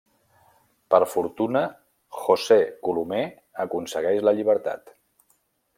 [0.93, 1.61] Per fortuna,
[2.23, 2.59] José
[2.89, 3.23] Colomer
[3.67, 4.95] aconsegueix la llibertat.